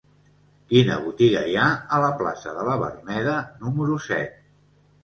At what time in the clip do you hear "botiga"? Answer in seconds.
1.03-1.43